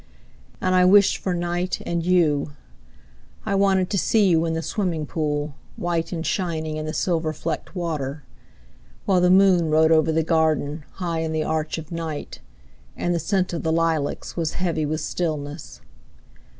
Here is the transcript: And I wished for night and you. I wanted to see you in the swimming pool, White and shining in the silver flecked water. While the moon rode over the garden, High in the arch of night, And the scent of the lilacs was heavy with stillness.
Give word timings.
And 0.59 0.73
I 0.73 0.83
wished 0.83 1.17
for 1.17 1.35
night 1.35 1.79
and 1.85 2.03
you. 2.03 2.53
I 3.45 3.53
wanted 3.53 3.91
to 3.91 3.99
see 3.99 4.27
you 4.27 4.45
in 4.47 4.55
the 4.55 4.63
swimming 4.63 5.05
pool, 5.05 5.53
White 5.77 6.11
and 6.11 6.25
shining 6.25 6.77
in 6.77 6.87
the 6.87 6.91
silver 6.93 7.31
flecked 7.33 7.75
water. 7.75 8.23
While 9.05 9.21
the 9.21 9.29
moon 9.29 9.69
rode 9.69 9.91
over 9.91 10.11
the 10.11 10.23
garden, 10.23 10.85
High 10.93 11.19
in 11.19 11.33
the 11.33 11.43
arch 11.43 11.77
of 11.77 11.91
night, 11.91 12.39
And 12.97 13.13
the 13.13 13.19
scent 13.19 13.53
of 13.53 13.61
the 13.61 13.71
lilacs 13.71 14.35
was 14.35 14.53
heavy 14.53 14.87
with 14.87 15.01
stillness. 15.01 15.81